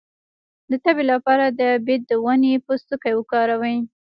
[0.69, 3.77] د تبې لپاره د بید د ونې پوستکی وکاروئ